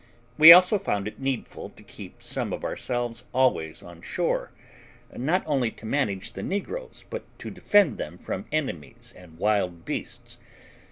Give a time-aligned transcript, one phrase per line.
[0.35, 4.51] We also found it needful to keep some of ourselves always on shore,
[5.15, 10.39] not only to manage the negroes, but to defend them from enemies and wild beasts.